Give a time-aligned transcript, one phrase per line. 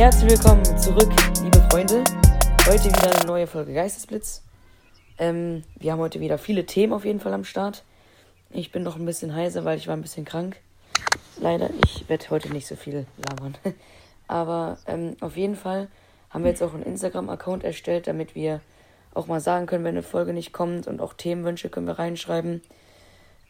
[0.00, 2.02] Herzlich willkommen zurück, liebe Freunde.
[2.66, 4.42] Heute wieder eine neue Folge Geistesblitz.
[5.18, 7.84] Ähm, wir haben heute wieder viele Themen auf jeden Fall am Start.
[8.48, 10.56] Ich bin noch ein bisschen heiser, weil ich war ein bisschen krank.
[11.38, 13.58] Leider, ich werde heute nicht so viel labern.
[14.26, 15.88] Aber ähm, auf jeden Fall
[16.30, 18.62] haben wir jetzt auch einen Instagram-Account erstellt, damit wir
[19.12, 22.62] auch mal sagen können, wenn eine Folge nicht kommt und auch Themenwünsche können wir reinschreiben.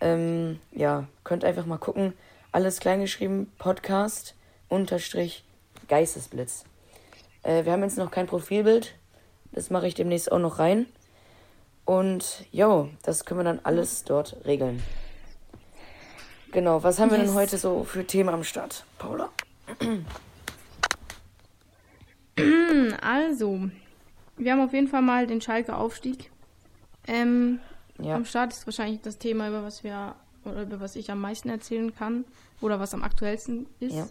[0.01, 2.13] Ähm, ja, könnt einfach mal gucken.
[2.51, 4.35] Alles kleingeschrieben, Podcast,
[4.69, 5.45] unterstrich,
[5.91, 6.65] Geistesblitz.
[7.43, 8.95] Äh, wir haben jetzt noch kein Profilbild.
[9.53, 10.87] Das mache ich demnächst auch noch rein.
[11.85, 14.83] Und jo, das können wir dann alles dort regeln.
[16.53, 17.19] Genau, was haben yes.
[17.19, 19.29] wir denn heute so für Themen am Start, Paula?
[23.03, 23.69] Also,
[24.39, 26.31] wir haben auf jeden Fall mal den Schalke Aufstieg.
[27.07, 27.61] Ähm,
[27.99, 28.15] ja.
[28.15, 30.15] Am Start ist wahrscheinlich das Thema, über was wir
[30.45, 32.25] oder über was ich am meisten erzählen kann
[32.61, 33.95] oder was am aktuellsten ist.
[33.95, 34.09] Ja.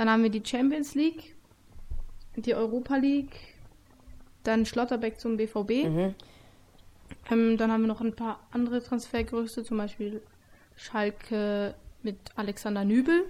[0.00, 1.36] Dann haben wir die Champions League,
[2.34, 3.36] die Europa League,
[4.44, 5.84] dann Schlotterbeck zum BVB.
[5.84, 6.14] Mhm.
[7.30, 10.22] Ähm, dann haben wir noch ein paar andere Transfergerüchte, zum Beispiel
[10.74, 13.26] Schalke mit Alexander Nübel.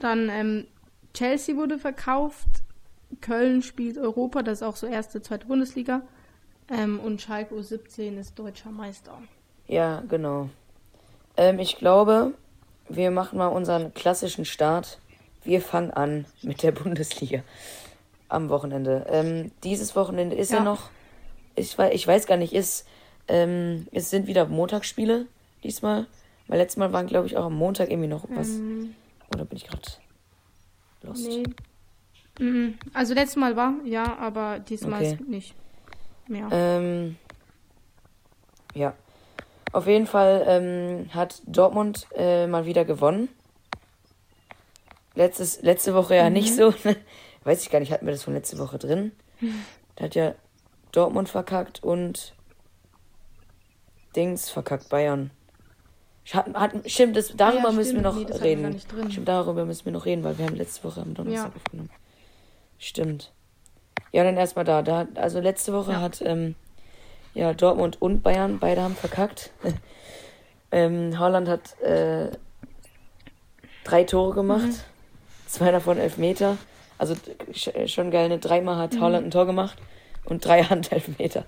[0.00, 0.66] Dann ähm,
[1.12, 2.48] Chelsea wurde verkauft,
[3.20, 6.02] Köln spielt Europa, das ist auch so erste, zweite Bundesliga.
[6.68, 9.22] Ähm, und Schalke U17 ist deutscher Meister.
[9.68, 10.50] Ja, genau.
[11.36, 12.34] Ähm, ich glaube,
[12.88, 14.98] wir machen mal unseren klassischen Start.
[15.44, 17.42] Wir fangen an mit der Bundesliga
[18.28, 19.06] am Wochenende.
[19.08, 20.90] Ähm, dieses Wochenende ist ja, ja noch,
[21.54, 22.86] ich, ich weiß gar nicht, ist,
[23.28, 25.26] ähm, es sind wieder Montagsspiele
[25.62, 26.06] diesmal.
[26.46, 28.48] Weil letztes Mal waren, glaube ich, auch am Montag irgendwie noch was.
[28.48, 28.94] Ähm,
[29.34, 29.82] Oder bin ich gerade
[31.02, 31.26] lost?
[31.26, 31.44] Nee.
[32.38, 32.78] Mhm.
[32.92, 35.18] Also letztes Mal war, ja, aber diesmal okay.
[35.26, 35.54] nicht
[36.28, 36.48] mehr.
[36.50, 37.16] Ähm,
[38.74, 38.94] ja.
[39.72, 43.28] Auf jeden Fall ähm, hat Dortmund äh, mal wieder gewonnen.
[45.14, 46.34] Letztes, letzte Woche ja mhm.
[46.34, 46.74] nicht so.
[47.44, 49.12] Weiß ich gar nicht, hatten wir das von letzte Woche drin?
[49.96, 50.34] Da hat ja
[50.92, 52.34] Dortmund verkackt und
[54.16, 55.30] Dings verkackt, Bayern.
[56.32, 58.72] Hat, hat, stimmt, das, darüber ja, müssen wir noch nee, reden.
[58.72, 61.56] Wir stimmt, darüber müssen wir noch reden, weil wir haben letzte Woche am Donnerstag ja.
[61.56, 61.90] aufgenommen.
[62.78, 63.32] Stimmt.
[64.12, 64.82] Ja, dann erstmal da.
[64.82, 65.06] da.
[65.16, 66.00] Also letzte Woche ja.
[66.00, 66.54] hat ähm,
[67.34, 69.50] ja, Dortmund und Bayern, beide haben verkackt.
[70.72, 72.30] ähm, Holland hat äh,
[73.84, 74.66] drei Tore gemacht.
[74.66, 74.93] Mhm.
[75.54, 76.58] Zwei davon elf Meter.
[76.98, 77.14] Also
[77.86, 78.40] schon geil, ne?
[78.40, 79.00] Dreimal hat mhm.
[79.00, 79.78] Holland ein Tor gemacht
[80.24, 81.44] und drei Handelfmeter.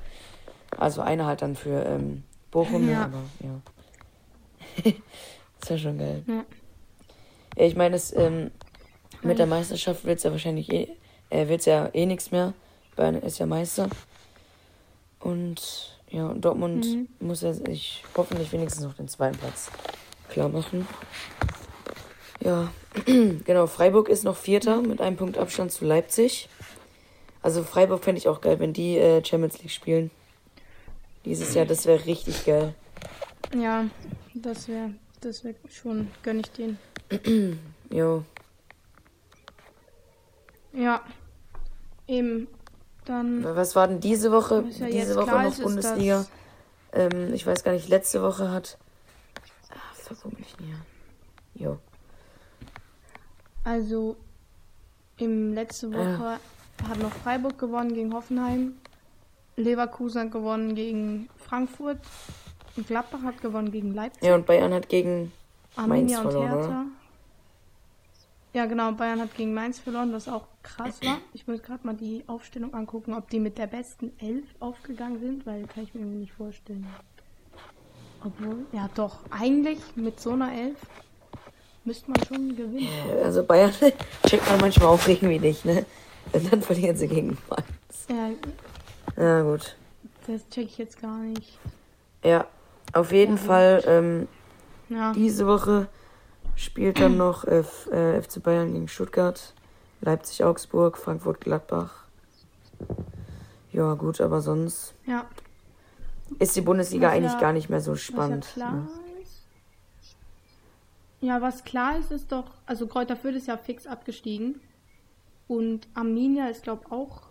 [0.78, 2.22] Also einer halt dann für ähm,
[2.53, 3.06] Bochum, ja.
[3.06, 4.93] aber ja.
[5.61, 6.22] ist ja schon geil.
[6.28, 6.45] Ja,
[7.56, 8.53] ja ich meine, ähm,
[9.22, 10.87] mit der Meisterschaft wird es ja wahrscheinlich eh,
[11.31, 12.53] äh, wird's ja eh nichts mehr.
[12.95, 13.89] Bayern ist ja Meister.
[15.19, 17.09] Und ja, Dortmund mhm.
[17.19, 19.69] muss er sich hoffentlich wenigstens noch den zweiten Platz
[20.28, 20.87] klar machen.
[22.41, 22.71] Ja,
[23.05, 23.67] genau.
[23.67, 26.49] Freiburg ist noch Vierter mit einem Punkt Abstand zu Leipzig.
[27.43, 30.11] Also Freiburg fände ich auch geil, wenn die äh, Champions League spielen.
[31.25, 32.75] Dieses Jahr, das wäre richtig geil.
[33.55, 33.87] Ja,
[34.35, 36.79] das wäre das wäre schon, gönn ich denen.
[37.91, 38.25] jo.
[40.73, 41.03] Ja.
[42.07, 42.49] Eben.
[43.05, 43.45] Dann.
[43.45, 44.65] Was war denn diese Woche?
[44.79, 46.27] Ja diese Woche noch ist, Bundesliga.
[46.93, 48.79] Ähm, ich weiß gar nicht, letzte Woche hat.
[49.71, 50.75] Ach, verbummel ich nie.
[51.55, 51.79] Jo.
[53.66, 54.15] Also,
[55.19, 56.38] im letzte Woche
[56.81, 56.88] ja.
[56.88, 58.75] hat noch Freiburg gewonnen gegen Hoffenheim.
[59.56, 61.99] Leverkusen hat gewonnen gegen Frankfurt.
[62.77, 64.22] Und Gladbach hat gewonnen gegen Leipzig.
[64.22, 65.32] Ja, und Bayern hat gegen
[65.75, 66.69] Arminia Mainz verloren, und Hertha.
[66.69, 66.87] Oder?
[68.53, 68.93] Ja, genau.
[68.93, 71.19] Bayern hat gegen Mainz verloren, was auch krass war.
[71.33, 75.44] Ich muss gerade mal die Aufstellung angucken, ob die mit der besten Elf aufgegangen sind,
[75.44, 76.87] weil kann ich mir nicht vorstellen.
[78.22, 80.78] Obwohl, ja doch, eigentlich mit so einer Elf
[81.87, 82.89] müsste man schon gewinnen.
[83.23, 83.73] Also Bayern
[84.27, 85.87] checkt man manchmal auch irgendwie nicht, ne?
[86.33, 88.07] Und dann verlieren sie gegen Mainz.
[88.09, 89.23] Ja.
[89.23, 89.77] Ja, gut.
[90.27, 91.59] Das check ich jetzt gar nicht.
[92.25, 92.47] Ja,
[92.93, 94.29] auf jeden ja, Fall ähm,
[94.89, 95.13] ja.
[95.13, 95.87] diese Woche
[96.57, 99.55] spielt dann noch F, äh, FC Bayern gegen Stuttgart,
[100.01, 102.05] Leipzig, Augsburg, Frankfurt, Gladbach.
[103.72, 105.27] Ja, gut, aber sonst ja.
[106.39, 108.47] ist die Bundesliga eigentlich gar nicht mehr so spannend.
[108.57, 108.89] Ja, ne?
[111.27, 114.61] Ja, was klar ist, ist doch, also Kräuter Fürth ist ja fix abgestiegen.
[115.49, 117.23] Und Arminia ist, glaube ich, auch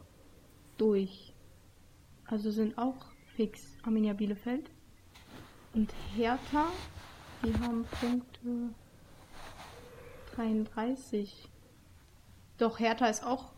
[0.77, 1.33] durch.
[2.25, 2.95] Also sind auch
[3.35, 4.69] fix Arminia Bielefeld.
[5.73, 6.67] Und Hertha,
[7.43, 8.73] die haben Punkte
[10.35, 11.49] 33.
[12.57, 13.51] Doch, Hertha ist auch,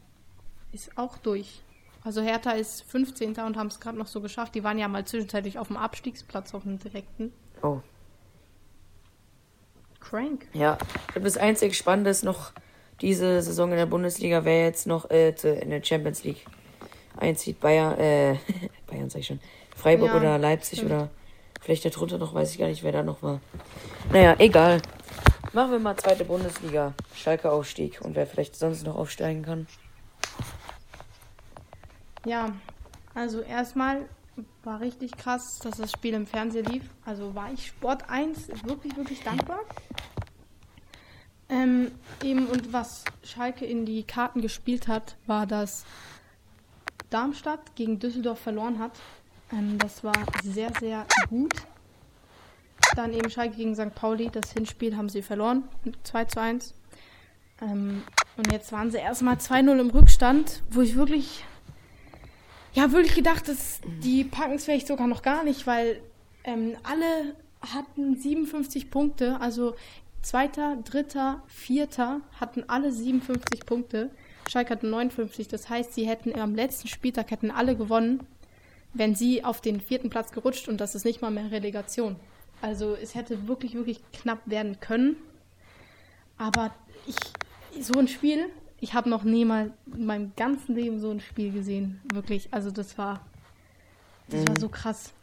[0.71, 1.61] ist auch durch.
[2.03, 3.39] Also Hertha ist 15.
[3.39, 4.53] und haben es gerade noch so geschafft.
[4.53, 7.33] Die waren ja mal zwischenzeitlich auf dem Abstiegsplatz auf dem direkten.
[7.63, 7.81] Oh.
[10.09, 10.47] Crank.
[10.53, 10.77] Ja,
[11.21, 12.51] das einzige Spannende ist noch
[13.01, 16.45] diese Saison in der Bundesliga, wer jetzt noch äh, in der Champions League
[17.17, 17.59] einzieht.
[17.59, 18.35] Bayern, äh,
[18.87, 19.39] Bayern sag ich schon.
[19.75, 20.93] Freiburg ja, oder Leipzig stimmt.
[20.93, 21.09] oder
[21.61, 23.41] vielleicht darunter noch, weiß ich gar nicht, wer da noch war.
[24.11, 24.81] Naja, egal.
[25.53, 26.93] Machen wir mal zweite Bundesliga.
[27.15, 29.67] Schalke Aufstieg und wer vielleicht sonst noch aufsteigen kann.
[32.25, 32.51] Ja,
[33.13, 34.07] also erstmal
[34.63, 36.83] war richtig krass, dass das Spiel im Fernsehen lief.
[37.05, 39.59] Also war ich Sport 1 wirklich, wirklich dankbar.
[41.49, 41.91] Ähm,
[42.23, 45.85] eben und was Schalke in die Karten gespielt hat, war, dass
[47.09, 48.91] Darmstadt gegen Düsseldorf verloren hat.
[49.51, 51.53] Ähm, das war sehr, sehr gut.
[52.95, 53.95] Dann eben Schalke gegen St.
[53.95, 54.29] Pauli.
[54.29, 55.63] Das Hinspiel haben sie verloren.
[56.03, 56.73] 2 zu 1.
[57.61, 58.03] Ähm,
[58.35, 61.43] und jetzt waren sie erstmal 2-0 im Rückstand, wo ich wirklich,
[62.77, 65.99] ja, wirklich gedacht, dass die packen es vielleicht sogar noch gar nicht, weil
[66.43, 69.41] ähm, alle hatten 57 Punkte.
[69.41, 69.73] Also
[70.21, 74.11] Zweiter, Dritter, Vierter hatten alle 57 Punkte.
[74.47, 75.47] Schalke hatte 59.
[75.47, 78.27] Das heißt, sie hätten am letzten Spieltag hätten alle gewonnen,
[78.93, 82.15] wenn sie auf den vierten Platz gerutscht und das ist nicht mal mehr Relegation.
[82.61, 85.15] Also es hätte wirklich, wirklich knapp werden können.
[86.37, 86.75] Aber
[87.07, 87.15] ich,
[87.83, 91.51] so ein Spiel, ich habe noch nie mal in meinem ganzen Leben so ein Spiel
[91.51, 92.01] gesehen.
[92.13, 92.49] Wirklich.
[92.51, 93.21] Also das war,
[94.29, 94.49] das mhm.
[94.49, 95.13] war so krass.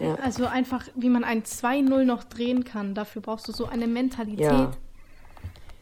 [0.00, 0.14] Ja.
[0.16, 4.40] Also einfach, wie man ein 2-0 noch drehen kann, dafür brauchst du so eine Mentalität.
[4.40, 4.72] Ja.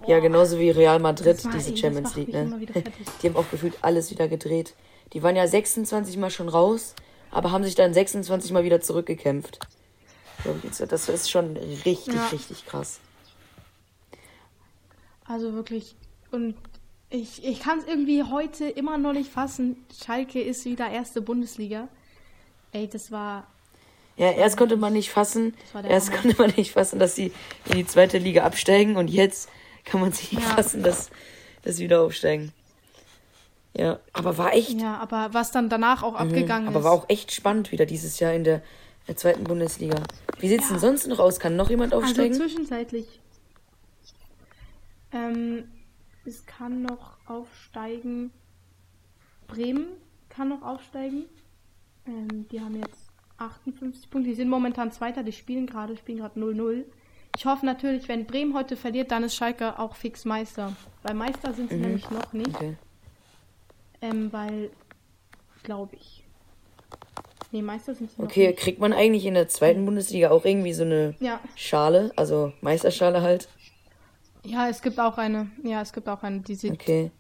[0.06, 2.60] Ja, genauso wie Real Madrid, diese Champions League, ne?
[3.22, 4.74] Die haben auch gefühlt alles wieder gedreht.
[5.14, 6.94] Die waren ja 26 Mal schon raus,
[7.30, 9.60] aber haben sich dann 26 Mal wieder zurückgekämpft.
[10.78, 12.26] Das ist schon richtig, ja.
[12.26, 13.00] richtig krass.
[15.24, 15.96] Also wirklich.
[16.30, 16.54] Und
[17.10, 19.76] ich, ich kann es irgendwie heute immer noch nicht fassen.
[20.04, 21.88] Schalke ist wieder erste Bundesliga.
[22.72, 23.46] Ey, das war.
[24.16, 25.54] Ja, erst konnte man nicht fassen.
[25.88, 26.22] Erst Hammer.
[26.22, 27.32] konnte man nicht fassen, dass sie
[27.66, 29.48] in die zweite Liga absteigen und jetzt
[29.84, 30.54] kann man sich nicht ja.
[30.54, 31.10] fassen, dass,
[31.62, 32.52] dass sie wieder aufsteigen.
[33.76, 34.80] Ja, aber war echt.
[34.80, 36.84] Ja, aber was dann danach auch mhm, abgegangen aber ist.
[36.84, 38.62] Aber war auch echt spannend wieder dieses Jahr in der,
[39.08, 39.96] der zweiten Bundesliga.
[40.38, 40.72] Wie sieht es ja.
[40.72, 41.40] denn sonst noch aus?
[41.40, 42.34] Kann noch jemand also aufsteigen?
[42.34, 43.06] Also zwischenzeitlich.
[45.12, 45.64] Ähm,
[46.26, 48.30] es kann noch aufsteigen.
[49.46, 49.86] Bremen
[50.28, 51.24] kann noch aufsteigen.
[52.06, 54.30] Ähm, die haben jetzt 58 Punkte.
[54.30, 55.22] Die sind momentan Zweiter.
[55.22, 56.84] Die spielen gerade, spielen gerade 0-0.
[57.36, 60.74] Ich hoffe natürlich, wenn Bremen heute verliert, dann ist Schalke auch fix Meister.
[61.02, 61.82] Weil Meister sind sie mhm.
[61.82, 62.54] nämlich noch nicht.
[62.54, 62.76] Okay.
[64.00, 64.70] Ähm, weil,
[65.62, 66.24] glaube ich.
[67.50, 70.72] Nee, Meister sind sie noch Okay, kriegt man eigentlich in der zweiten Bundesliga auch irgendwie
[70.72, 71.40] so eine ja.
[71.56, 73.48] Schale, also Meisterschale halt?
[74.44, 75.50] Ja, es gibt auch eine.
[75.62, 77.10] Ja, es gibt auch eine, die sieht okay.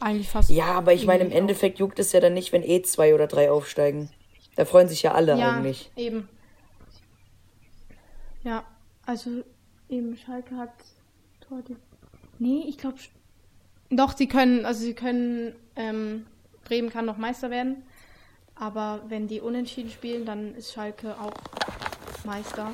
[0.00, 0.50] eigentlich fast.
[0.50, 3.26] Ja, aber ich meine, im Endeffekt juckt es ja dann nicht, wenn eh zwei oder
[3.26, 4.10] drei aufsteigen.
[4.56, 5.90] Da freuen sich ja alle ja, eigentlich.
[5.96, 6.28] Eben.
[8.42, 8.64] Ja,
[9.06, 9.44] also
[9.90, 10.72] Eben, Schalke hat
[11.40, 11.62] Tor.
[12.38, 12.96] Nee, ich glaube.
[13.90, 16.26] Doch, sie können, also sie können, ähm,
[16.62, 17.82] Bremen kann noch Meister werden.
[18.54, 21.32] Aber wenn die unentschieden spielen, dann ist Schalke auch
[22.24, 22.72] Meister.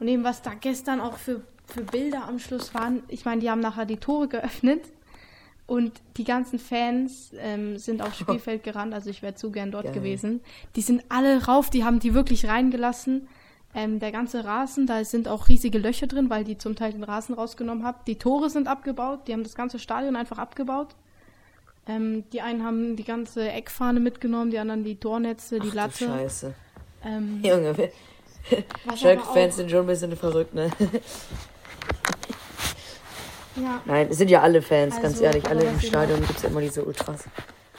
[0.00, 1.42] Und eben, was da gestern auch für,
[1.72, 4.82] für Bilder am Schluss waren, ich meine, die haben nachher die Tore geöffnet
[5.66, 9.84] und die ganzen Fans ähm, sind aufs Spielfeld gerannt, also ich wäre zu gern dort
[9.84, 9.94] Geil.
[9.94, 10.40] gewesen.
[10.76, 13.28] Die sind alle rauf, die haben die wirklich reingelassen.
[13.74, 17.04] Ähm, der ganze Rasen, da sind auch riesige Löcher drin, weil die zum Teil den
[17.04, 17.98] Rasen rausgenommen haben.
[18.06, 20.94] Die Tore sind abgebaut, die haben das ganze Stadion einfach abgebaut.
[21.88, 26.04] Ähm, die einen haben die ganze Eckfahne mitgenommen, die anderen die Tornetze, die Ach, Latte.
[26.04, 26.54] Scheiße.
[27.04, 27.90] Ähm, Junge,
[28.94, 30.70] Schalke-Fans sind schon ein bisschen verrückt, ne?
[33.56, 33.80] ja.
[33.84, 35.46] Nein, es sind ja alle Fans, also, ganz ehrlich.
[35.48, 37.24] Alle im Stadion gibt es immer diese Ultras.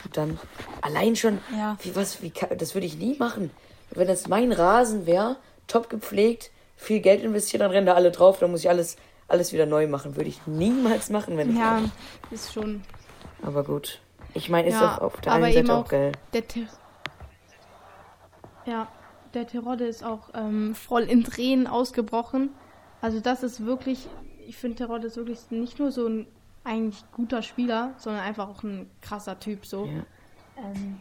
[0.04, 0.40] Und dann
[0.82, 1.78] allein schon, ja.
[1.82, 3.52] wie, was, wie, das würde ich nie machen.
[3.92, 5.38] Wenn das mein Rasen wäre,
[5.68, 9.54] top gepflegt, viel Geld investiert, dann rennen da alle drauf, dann muss ich alles, alles
[9.54, 10.16] wieder neu machen.
[10.16, 11.58] Würde ich niemals machen, wenn ich.
[11.58, 11.92] Ja, kann.
[12.32, 12.84] ist schon.
[13.42, 14.00] Aber gut.
[14.34, 16.12] Ich meine, ist ja, doch auf der einen Seite auch, auch geil.
[16.34, 16.44] Der
[18.66, 18.88] ja,
[19.34, 22.50] der Terodde ist auch ähm, voll in Tränen ausgebrochen.
[23.02, 24.08] Also das ist wirklich,
[24.48, 26.28] ich finde Terodde ist wirklich nicht nur so ein
[26.64, 29.86] eigentlich guter Spieler, sondern einfach auch ein krasser Typ so.
[29.86, 30.04] Ja.
[30.58, 31.00] Ähm,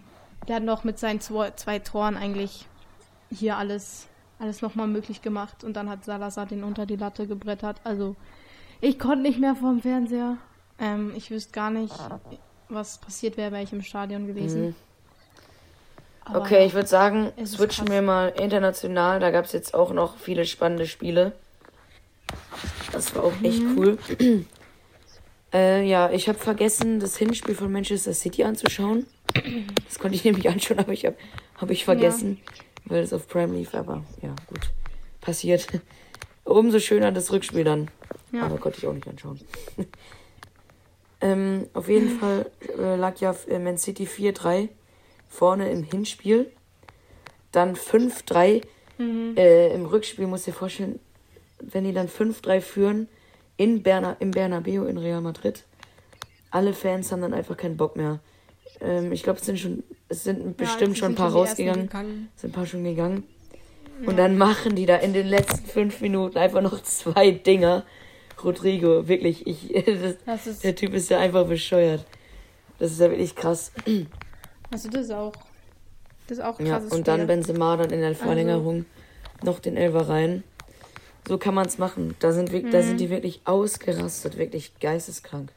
[0.48, 2.66] der hat noch mit seinen zwei, zwei Toren eigentlich
[3.30, 4.08] hier alles
[4.42, 7.80] alles nochmal möglich gemacht und dann hat Salazar den unter die Latte gebrettert.
[7.84, 8.16] Also
[8.80, 10.36] ich konnte nicht mehr vorm Fernseher.
[10.80, 11.94] Ähm, ich wüsste gar nicht,
[12.68, 14.74] was passiert wäre, wäre ich im Stadion gewesen.
[16.28, 16.34] Mhm.
[16.34, 19.20] okay, ich würde sagen, switchen wir mal international.
[19.20, 21.32] Da gab es jetzt auch noch viele spannende Spiele.
[23.02, 23.44] Das war auch mhm.
[23.44, 23.98] echt cool.
[25.52, 29.06] äh, ja, ich habe vergessen, das Hinspiel von Manchester City anzuschauen.
[29.86, 31.16] Das konnte ich nämlich anschauen, aber ich habe
[31.58, 32.40] hab ich vergessen.
[32.44, 32.52] Ja
[32.84, 34.70] weil es auf Prime lief, aber ja, gut.
[35.20, 35.66] Passiert.
[36.44, 37.90] Umso schöner das Rückspiel dann.
[38.32, 38.42] Ja.
[38.42, 39.40] Aber konnte ich auch nicht anschauen.
[41.24, 44.70] Ähm, auf jeden Fall äh, lag ja äh, Man City 4-3
[45.28, 46.50] vorne im Hinspiel.
[47.52, 48.64] Dann 5-3
[48.98, 49.36] mhm.
[49.36, 50.98] äh, im Rückspiel, muss dir vorstellen,
[51.70, 53.08] wenn die dann 5-3 führen
[53.56, 55.64] in Berna, im Bernabeu in Real Madrid.
[56.50, 58.20] Alle Fans haben dann einfach keinen Bock mehr.
[58.80, 61.88] Ähm, ich glaube, es sind schon, es sind bestimmt ja, schon ein paar rausgegangen.
[62.36, 63.24] Sind ein paar schon gegangen.
[64.02, 64.08] Ja.
[64.08, 67.84] Und dann machen die da in den letzten fünf Minuten einfach noch zwei Dinger.
[68.42, 69.72] Rodrigo, wirklich, ich,
[70.26, 72.04] das, das der Typ ist ja einfach bescheuert.
[72.78, 73.72] Das ist ja wirklich krass.
[74.72, 75.32] Also das ist auch,
[76.26, 76.84] das ist auch krass.
[76.90, 78.84] Ja, und dann Benzema dann in der Verlängerung
[79.38, 79.46] also.
[79.52, 80.42] noch den Elfer rein.
[81.26, 82.14] So kann man es machen.
[82.18, 82.70] Da sind, mhm.
[82.70, 85.52] da sind die wirklich ausgerastet, wirklich geisteskrank.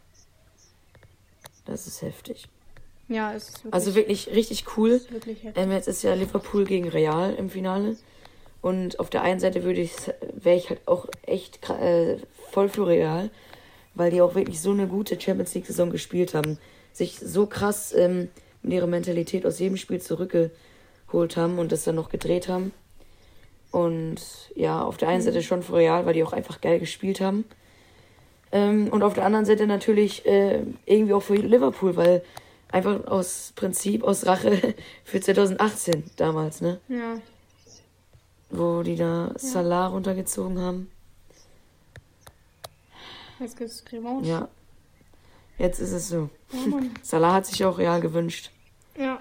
[1.65, 2.47] Das ist heftig.
[3.07, 5.01] Ja, es ist wirklich, Also wirklich richtig cool.
[5.09, 7.97] Wirklich ähm, jetzt ist ja Liverpool gegen Real im Finale.
[8.61, 9.93] Und auf der einen Seite würde ich,
[10.33, 12.17] wäre ich halt auch echt äh,
[12.51, 13.29] voll für Real,
[13.93, 16.57] weil die auch wirklich so eine gute Champions League Saison gespielt haben,
[16.91, 18.29] sich so krass ähm,
[18.63, 22.73] mit ihrer Mentalität aus jedem Spiel zurückgeholt haben und das dann noch gedreht haben.
[23.75, 24.21] Und
[24.55, 25.25] ja, auf der einen mhm.
[25.25, 27.43] Seite schon für Real, weil die auch einfach geil gespielt haben.
[28.53, 32.23] Ähm, und auf der anderen Seite natürlich äh, irgendwie auch für Liverpool, weil
[32.71, 36.79] einfach aus Prinzip, aus Rache für 2018 damals, ne?
[36.87, 37.17] Ja.
[38.49, 39.37] Wo die da ja.
[39.37, 40.89] Salah runtergezogen haben.
[43.41, 44.29] Jetzt gibt es Revanche.
[44.29, 44.47] Ja.
[45.57, 46.29] Jetzt ist es so.
[46.53, 48.51] Ja, Salah hat sich auch real gewünscht.
[48.97, 49.19] Ja.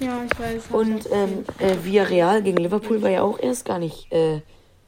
[0.00, 0.64] Ja, ich weiß.
[0.70, 4.40] Und ähm, äh, Villarreal gegen Liverpool war ja auch erst gar nicht äh,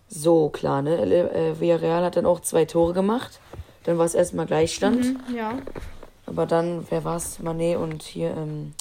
[0.08, 0.98] so klar, ne?
[0.98, 3.40] Äh, Villarreal hat dann auch zwei Tore gemacht.
[3.84, 5.04] Dann war es erstmal Gleichstand.
[5.04, 5.58] Mhm, ja.
[6.26, 7.38] Aber dann, wer war es?
[7.38, 8.74] Manet und hier, ähm,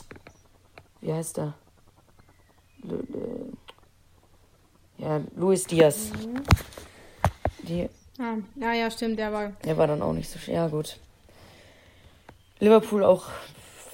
[1.01, 1.53] wie heißt der?
[4.97, 6.09] Ja, Luis Diaz.
[6.11, 6.43] Mhm.
[7.63, 9.51] Die, ah, ja, ja, stimmt, der war.
[9.63, 10.39] Der war dann auch nicht so.
[10.51, 10.97] Ja, gut.
[12.59, 13.25] Liverpool auch,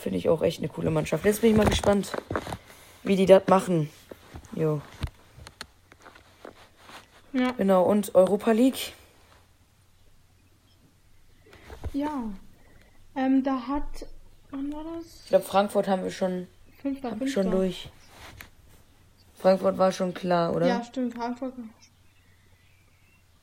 [0.02, 1.24] finde ich auch echt eine coole Mannschaft.
[1.26, 2.12] Jetzt bin ich mal gespannt,
[3.04, 3.90] wie die das machen.
[4.54, 4.82] Jo.
[7.34, 7.52] Ja.
[7.52, 8.94] Genau, und Europa League.
[11.94, 12.24] Ja.
[13.16, 14.06] Ähm, da hat.
[14.50, 15.22] Wann war das?
[15.24, 16.48] Ich glaube, Frankfurt haben wir schon,
[16.82, 17.90] Fünfter, haben schon durch.
[19.38, 20.68] Frankfurt war schon klar, oder?
[20.68, 21.16] Ja, stimmt.
[21.16, 21.54] Frankfurt.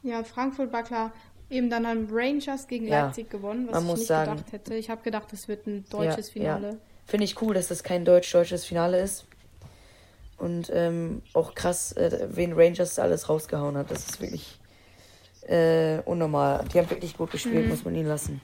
[0.02, 1.12] Ja, Frankfurt war klar.
[1.50, 4.74] Eben dann haben Rangers gegen ja, Leipzig gewonnen, was ich nicht sagen, gedacht hätte.
[4.74, 6.68] Ich habe gedacht, es wird ein deutsches ja, Finale.
[6.68, 6.76] Ja.
[7.06, 9.24] Finde ich cool, dass das kein deutsch-deutsches Finale ist.
[10.36, 13.90] Und ähm, auch krass, äh, wen Rangers alles rausgehauen hat.
[13.90, 14.58] Das ist wirklich
[15.48, 16.64] äh, unnormal.
[16.72, 17.70] Die haben wirklich gut gespielt, mhm.
[17.70, 18.42] muss man ihnen lassen.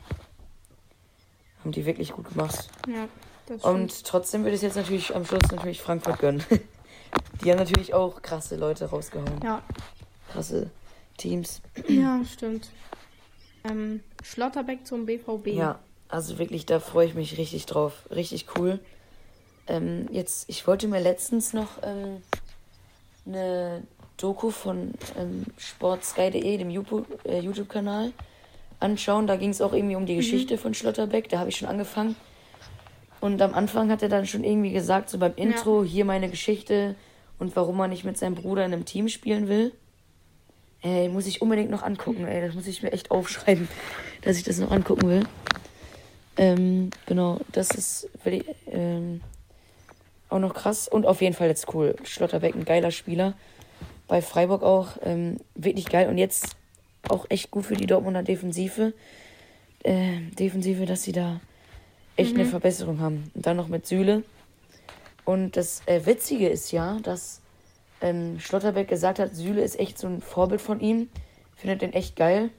[1.61, 2.69] Haben die wirklich gut gemacht.
[2.89, 3.07] Ja,
[3.47, 6.43] das Und trotzdem würde ich jetzt natürlich am Schluss natürlich Frankfurt gönnen.
[7.45, 9.41] die haben natürlich auch krasse Leute rausgehauen.
[9.43, 9.63] Ja.
[10.33, 10.71] Krasse
[11.17, 11.63] Teams.
[11.89, 12.71] Ja, stimmt.
[13.65, 15.49] Ähm, Schlotterbeck zum BVB.
[15.49, 15.79] Ja,
[16.09, 18.09] also wirklich, da freue ich mich richtig drauf.
[18.11, 18.81] Richtig cool.
[19.67, 22.23] Ähm, jetzt, ich wollte mir letztens noch ähm,
[23.27, 23.83] eine
[24.17, 28.13] Doku von ähm, sportsky.de, dem äh, YouTube-Kanal,
[28.81, 29.27] anschauen.
[29.27, 30.19] Da ging es auch irgendwie um die mhm.
[30.19, 31.29] Geschichte von Schlotterbeck.
[31.29, 32.17] Da habe ich schon angefangen.
[33.21, 35.89] Und am Anfang hat er dann schon irgendwie gesagt, so beim Intro, ja.
[35.89, 36.95] hier meine Geschichte
[37.39, 39.73] und warum er nicht mit seinem Bruder in einem Team spielen will.
[40.85, 42.47] Ey, muss ich unbedingt noch angucken, ey.
[42.47, 43.69] Das muss ich mir echt aufschreiben,
[44.21, 45.23] dass ich das noch angucken will.
[46.37, 49.23] Ähm, genau, das ist ich, ähm,
[50.29, 50.87] auch noch krass.
[50.87, 51.97] Und auf jeden Fall jetzt cool.
[52.05, 53.33] Schlotterbeck, ein geiler Spieler.
[54.09, 56.07] Bei Freiburg auch ähm, wirklich geil.
[56.11, 56.55] Und jetzt
[57.09, 58.93] auch echt gut für die Dortmunder Defensive.
[59.85, 61.41] Äh, Defensive, dass sie da
[62.17, 62.41] echt mhm.
[62.41, 63.31] eine Verbesserung haben.
[63.35, 64.23] Und dann noch mit Sühle.
[65.25, 67.41] Und das äh, Witzige ist ja, dass
[68.05, 71.09] ähm, Schlotterbeck gesagt hat, Süle ist echt so ein Vorbild von ihm.
[71.57, 72.51] Findet den echt geil.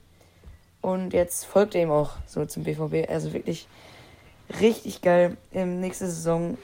[0.81, 3.07] Und jetzt folgt er ihm auch so zum BVB.
[3.07, 3.67] Also wirklich
[4.59, 5.37] richtig geil.
[5.53, 6.57] Ähm, nächste Saison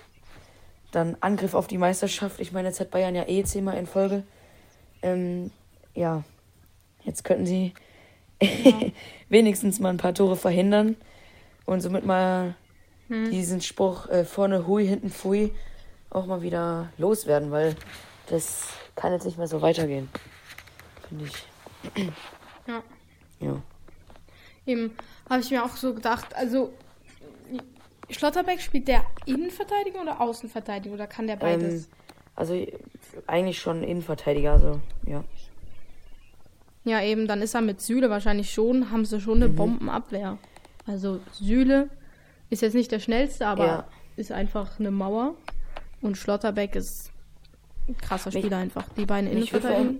[0.91, 2.39] dann Angriff auf die Meisterschaft.
[2.39, 4.23] Ich meine, jetzt hat Bayern ja eh zehnmal in Folge.
[5.03, 5.51] Ähm,
[5.93, 6.23] ja,
[7.03, 7.73] jetzt könnten sie
[8.41, 8.49] ja.
[9.29, 10.95] wenigstens mal ein paar Tore verhindern
[11.65, 12.55] und somit mal
[13.09, 13.29] hm.
[13.29, 15.51] diesen Spruch äh, vorne Hui, hinten Pfui
[16.09, 17.75] auch mal wieder loswerden, weil
[18.31, 20.09] das kann jetzt nicht mehr so weitergehen.
[21.07, 22.11] Finde ich.
[22.67, 22.83] Ja.
[23.39, 23.61] Ja.
[24.65, 24.95] Eben,
[25.29, 26.71] habe ich mir auch so gedacht, also
[28.09, 31.85] Schlotterbeck spielt der Innenverteidiger oder Außenverteidiger oder kann der beides?
[31.85, 31.91] Ähm,
[32.35, 32.67] also
[33.27, 35.23] eigentlich schon Innenverteidiger, also ja.
[36.83, 39.55] Ja, eben, dann ist er mit Süle wahrscheinlich schon, haben sie schon eine mhm.
[39.55, 40.37] Bombenabwehr.
[40.87, 41.89] Also Süle
[42.49, 43.87] ist jetzt nicht der schnellste, aber ja.
[44.15, 45.35] ist einfach eine Mauer.
[46.01, 47.10] Und Schlotterbeck ist
[47.97, 48.85] krasser Spieler mich, einfach.
[48.97, 49.95] Die beiden Innenverteidiger.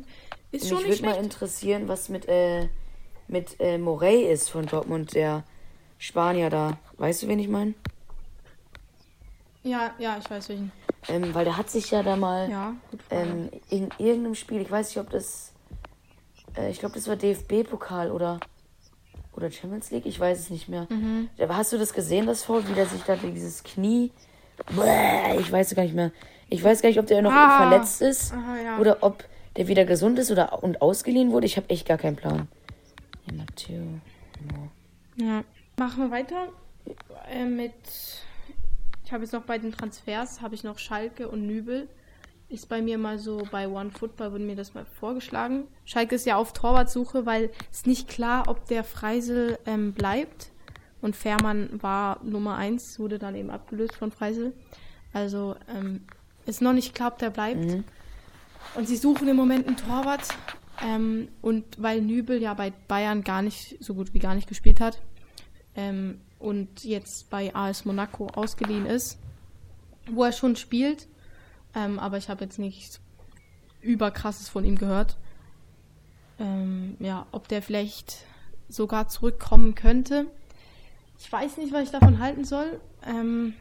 [0.52, 2.68] Ist schon mich nicht würde mal interessieren, was mit, äh,
[3.28, 5.44] mit äh, Morey ist von Dortmund, der
[5.98, 6.78] Spanier da.
[6.98, 7.74] Weißt du, wen ich meine?
[9.64, 10.72] Ja, ja, ich weiß welchen.
[11.08, 12.76] Ähm, weil der hat sich ja da mal ja,
[13.10, 15.54] ähm, in irgendeinem Spiel, ich weiß nicht, ob das,
[16.58, 18.40] äh, ich glaube, das war DFB-Pokal oder
[19.34, 20.88] oder Champions League, ich weiß es nicht mehr.
[20.90, 21.30] Mhm.
[21.48, 24.12] Hast du das gesehen, das Foul, wie der sich da dieses Knie,
[25.40, 26.12] ich weiß gar nicht mehr.
[26.52, 27.70] Ich weiß gar nicht, ob der noch ah.
[27.70, 28.78] verletzt ist Aha, ja.
[28.78, 29.24] oder ob
[29.58, 31.46] der wieder gesund ist oder und ausgeliehen wurde.
[31.46, 32.48] Ich habe echt gar keinen Plan.
[33.26, 33.82] Ja, Matteo.
[35.16, 35.44] Ja.
[35.78, 36.50] Machen wir weiter
[37.32, 37.74] äh, mit
[39.12, 41.90] ich habe jetzt noch bei den Transfers, habe ich noch Schalke und Nübel.
[42.48, 45.68] Ist bei mir mal so, bei One Football wurde mir das mal vorgeschlagen.
[45.84, 50.52] Schalke ist ja auf Torwartsuche, weil es nicht klar, ob der Freisel ähm, bleibt.
[51.02, 54.54] Und Fährmann war Nummer 1, wurde dann eben abgelöst von Freisel.
[55.12, 56.06] Also ähm,
[56.46, 57.66] ist noch nicht klar, ob der bleibt.
[57.66, 57.84] Mhm.
[58.76, 60.28] Und sie suchen im Moment einen Torwart.
[60.84, 64.80] Ähm, und weil Nübel ja bei Bayern gar nicht, so gut wie gar nicht gespielt
[64.80, 65.00] hat,
[65.76, 69.20] ähm, und jetzt bei AS Monaco ausgeliehen ist,
[70.10, 71.08] wo er schon spielt,
[71.76, 73.00] ähm, aber ich habe jetzt nichts
[73.82, 75.18] überkrasses von ihm gehört.
[76.40, 78.26] Ähm, ja, ob der vielleicht
[78.68, 80.26] sogar zurückkommen könnte.
[81.20, 82.80] Ich weiß nicht, was ich davon halten soll.
[83.06, 83.54] Ähm,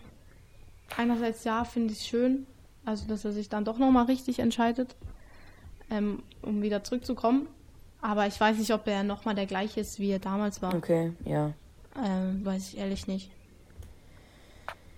[0.97, 2.47] einerseits ja, finde ich es schön,
[2.85, 4.97] also dass er sich dann doch nochmal richtig entscheidet,
[5.91, 7.49] ähm, um wieder zurückzukommen.
[8.03, 10.75] Aber ich weiß nicht, ob er nochmal der gleiche ist, wie er damals war.
[10.75, 11.53] Okay, ja.
[12.03, 13.31] Ähm, weiß ich ehrlich nicht.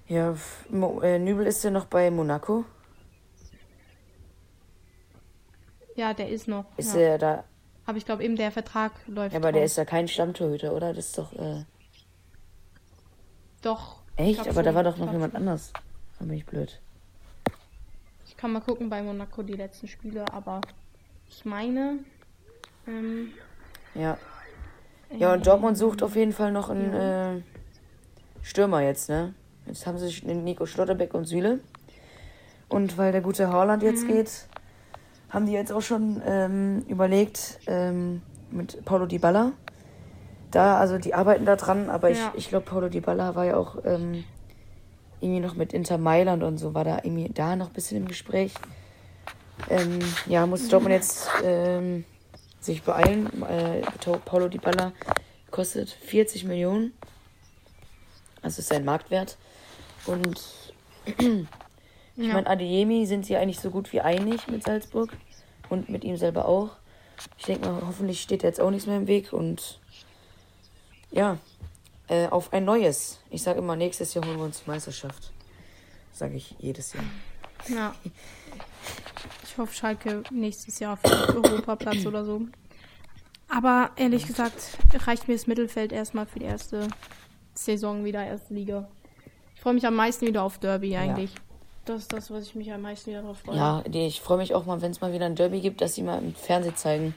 [0.07, 0.37] Ja,
[0.71, 2.65] Mo äh, Nübel ist ja noch bei Monaco.
[5.97, 6.67] Ja, der ist noch.
[6.77, 7.01] Ist ja.
[7.01, 7.45] er da?
[7.87, 9.33] Aber ich glaube eben, der Vertrag läuft.
[9.33, 9.57] Ja, aber drauf.
[9.57, 10.95] der ist ja kein Stammtorhüter, oder?
[10.95, 11.33] Das ist doch.
[11.33, 11.65] Äh...
[13.63, 14.03] Doch.
[14.17, 14.41] Echt?
[14.41, 14.65] Aber schon.
[14.65, 15.73] da war doch noch jemand anders.
[16.19, 16.81] Da bin ich blöd.
[18.33, 20.63] Ich kann mal gucken bei Monaco die letzten Spiele, aber
[21.29, 21.99] ich meine.
[22.89, 23.29] Ähm,
[23.95, 24.17] ja,
[25.19, 27.43] ja, und Dortmund sucht auf jeden Fall noch einen äh,
[28.41, 29.35] Stürmer jetzt, ne?
[29.67, 31.61] Jetzt haben sie sich Nico Schlotterbeck und Süle.
[32.71, 34.09] Und weil der gute Haaland jetzt mhm.
[34.09, 34.47] geht,
[35.29, 39.53] haben die jetzt auch schon ähm, überlegt ähm, mit Paulo Di Balla.
[40.53, 42.33] Da, also die arbeiten da dran, aber ja.
[42.33, 44.25] ich, ich glaube, Paulo Di Balla war ja auch ähm,
[45.23, 48.09] irgendwie noch mit Inter Mailand und so, war da irgendwie da noch ein bisschen im
[48.09, 48.53] Gespräch.
[49.69, 52.05] Ähm, ja, muss Dortmund jetzt ähm,
[52.61, 53.43] sich beeilen.
[53.43, 53.83] Äh,
[54.25, 54.93] Paulo Di Balla
[55.51, 56.93] kostet 40 Millionen.
[58.41, 59.37] Also ist sein Marktwert.
[60.07, 60.41] Und
[61.07, 61.47] ich
[62.17, 62.35] ja.
[62.35, 65.11] meine, Adeyemi sind sie eigentlich so gut wie einig mit Salzburg.
[65.69, 66.71] Und mit ihm selber auch.
[67.39, 69.33] Ich denke mal, hoffentlich steht jetzt auch nichts mehr im Weg.
[69.33, 69.81] Und
[71.11, 71.39] ja,
[72.13, 73.21] äh, auf ein neues.
[73.31, 75.33] Ich sage immer, nächstes Jahr holen wir uns die Meisterschaft.
[76.13, 77.05] Sage ich jedes Jahr.
[77.69, 77.95] Ja.
[79.45, 82.43] Ich hoffe, Schalke nächstes Jahr auf Europaplatz oder so.
[83.49, 86.89] Aber ehrlich gesagt reicht mir das Mittelfeld erstmal für die erste
[87.55, 88.89] Saison wieder, erste Liga.
[89.55, 91.33] Ich freue mich am meisten wieder auf Derby eigentlich.
[91.33, 91.41] Ja.
[91.85, 93.57] Das ist das, was ich mich am meisten wieder drauf freue.
[93.57, 96.03] Ja, ich freue mich auch mal, wenn es mal wieder ein Derby gibt, dass sie
[96.03, 97.15] mal im Fernsehen zeigen.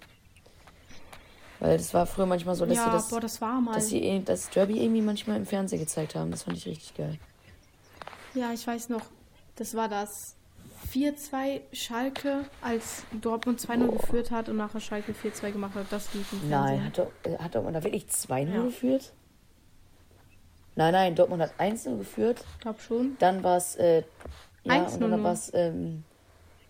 [1.60, 4.50] Weil das war früher manchmal so, dass ja, sie das, boah, das dass sie das
[4.50, 6.32] Derby irgendwie manchmal im Fernsehen gezeigt haben.
[6.32, 7.18] Das fand ich richtig geil.
[8.34, 9.04] Ja, ich weiß noch,
[9.56, 10.36] das war das
[10.94, 15.86] 4-2 Schalke, als Dortmund 2-0 geführt hat und nachher Schalke 4-2 gemacht hat.
[15.90, 18.62] Das lief im Nein, hat, äh, hat Dortmund da wirklich 2-0 ja.
[18.64, 19.14] geführt?
[20.76, 22.44] Nein, nein, Dortmund hat 1-0 geführt.
[22.56, 23.16] Ich glaube schon.
[23.20, 24.04] Dann war es, äh,
[24.64, 26.04] ja, und dann war es, ähm,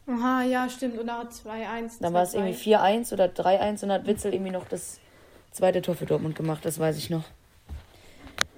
[0.07, 0.99] Aha, ja, stimmt.
[0.99, 1.93] Und dann 2-1.
[1.99, 4.99] Dann war es irgendwie 4-1 oder 3-1 und hat Witzel irgendwie noch das
[5.51, 7.23] zweite Tor für Dortmund gemacht, das weiß ich noch.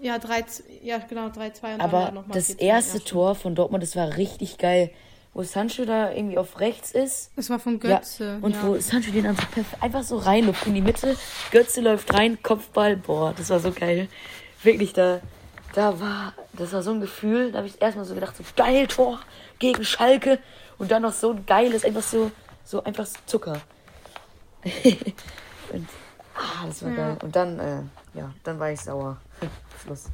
[0.02, 0.46] Ja, 3,
[0.84, 4.92] ja genau, 3-2 Aber das erste Tor von Dortmund, das war richtig geil
[5.38, 7.30] wo Sancho da irgendwie auf rechts ist.
[7.36, 8.26] Das war von Götze.
[8.26, 8.38] Ja.
[8.42, 8.64] Und ja.
[8.64, 9.38] wo Sancho den dann
[9.80, 11.16] einfach so reinläuft in die Mitte.
[11.52, 12.98] Götze läuft rein, Kopfball.
[12.98, 14.08] Boah, das war so geil.
[14.64, 15.20] Wirklich, da,
[15.76, 17.52] da war, das war so ein Gefühl.
[17.52, 19.20] Da habe ich erstmal so gedacht, so geil Tor
[19.60, 20.40] gegen Schalke.
[20.78, 22.32] Und dann noch so ein geiles, einfach so,
[22.64, 23.62] so einfach so Zucker.
[24.64, 25.88] und,
[26.36, 26.96] ah, das war ja.
[26.96, 27.18] geil.
[27.24, 27.82] Und dann, äh,
[28.14, 29.18] ja, dann war ich sauer.
[29.84, 30.06] Schluss.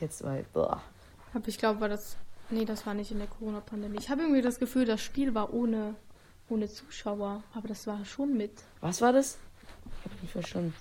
[0.00, 0.44] 4-2.
[0.52, 0.82] Boah.
[1.34, 2.16] Hab ich glaube, war das
[2.52, 3.98] Nee, das war nicht in der Corona-Pandemie.
[3.98, 5.94] Ich habe irgendwie das Gefühl, das Spiel war ohne,
[6.48, 8.50] ohne Zuschauer, aber das war schon mit.
[8.80, 9.38] Was war das?
[9.84, 10.74] Ich habe nicht verstanden.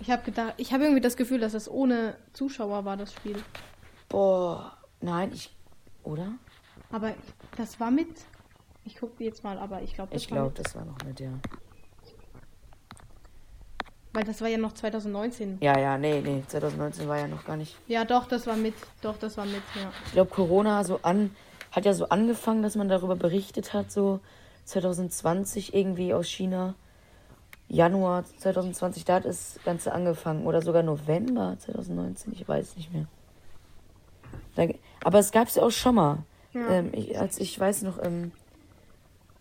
[0.00, 3.40] Ich habe gedacht, ich habe irgendwie das Gefühl, dass das ohne Zuschauer war, das Spiel.
[4.08, 5.54] Boah, nein, ich.
[6.02, 6.32] Oder?
[6.90, 7.14] Aber
[7.56, 8.08] das war mit.
[8.84, 11.30] Ich gucke jetzt mal, aber ich glaube, das Ich glaube, das war noch mit, ja.
[14.12, 15.58] Weil das war ja noch 2019.
[15.60, 17.76] Ja, ja, nee, nee, 2019 war ja noch gar nicht.
[17.86, 18.74] Ja, doch, das war mit.
[19.02, 19.92] Doch, das war mit, ja.
[20.06, 21.34] Ich glaube, Corona so an,
[21.70, 24.18] hat ja so angefangen, dass man darüber berichtet hat, so
[24.64, 26.74] 2020 irgendwie aus China.
[27.68, 30.44] Januar 2020, da hat das Ganze angefangen.
[30.44, 33.06] Oder sogar November 2019, ich weiß nicht mehr.
[34.56, 34.66] Da,
[35.04, 36.18] aber es gab es ja auch schon mal.
[36.52, 36.68] Ja.
[36.68, 38.32] Ähm, ich, als ich weiß noch, ähm,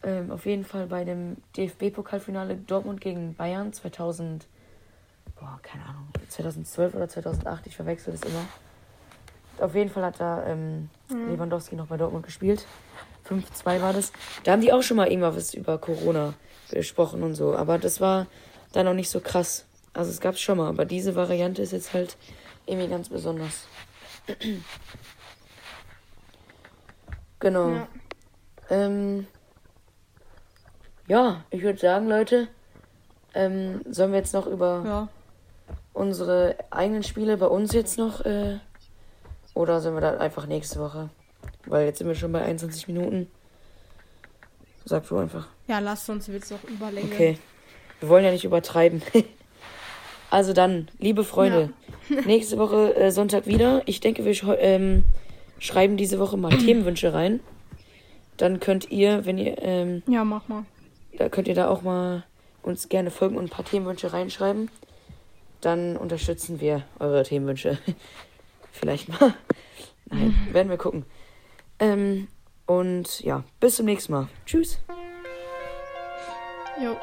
[0.04, 4.48] ähm, auf jeden Fall bei dem DFB-Pokalfinale Dortmund gegen Bayern 2000,
[5.40, 8.46] boah, keine Ahnung, 2012 oder 2008, ich verwechsel das immer.
[9.60, 11.32] Auf jeden Fall hat da ähm, mhm.
[11.32, 12.66] Lewandowski noch bei Dortmund gespielt.
[13.28, 14.12] 5-2 war das.
[14.44, 16.34] Da haben die auch schon mal irgendwas über Corona
[16.72, 17.56] besprochen und so.
[17.56, 18.28] Aber das war
[18.72, 19.66] dann noch nicht so krass.
[19.94, 22.18] Also es gab es schon mal, aber diese Variante ist jetzt halt
[22.66, 23.66] irgendwie ganz besonders.
[27.40, 27.70] genau.
[27.70, 27.88] Ja.
[28.70, 29.28] Ähm,
[31.10, 32.48] ja, ich würde sagen, Leute,
[33.34, 35.08] ähm, sollen wir jetzt noch über ja.
[35.92, 38.60] unsere eigenen Spiele bei uns jetzt noch, äh,
[39.56, 41.10] oder sollen wir da einfach nächste Woche?
[41.66, 43.30] Weil jetzt sind wir schon bei 21 Minuten.
[44.86, 45.48] Sag du einfach.
[45.68, 47.10] Ja, lass uns wird's auch überlegen.
[47.12, 47.38] Okay.
[48.00, 49.02] Wir wollen ja nicht übertreiben.
[50.30, 51.74] also dann, liebe Freunde,
[52.10, 52.22] ja.
[52.26, 53.82] nächste Woche äh, Sonntag wieder.
[53.88, 55.06] Ich denke, wir ähm,
[55.58, 57.40] schreiben diese Woche mal Themenwünsche rein.
[58.38, 59.62] Dann könnt ihr, wenn ihr.
[59.62, 60.66] Ähm, ja, mach mal.
[61.20, 62.24] Da könnt ihr da auch mal
[62.62, 64.72] uns gerne folgen und ein paar Themenwünsche reinschreiben.
[65.60, 67.78] Dann unterstützen wir eure Themenwünsche.
[68.72, 69.34] Vielleicht mal.
[70.06, 71.06] Nein, werden wir gucken.
[71.78, 72.30] Ähm,
[72.66, 74.30] und ja, bis zum nächsten Mal.
[74.46, 74.80] Tschüss.
[76.82, 76.96] Jo.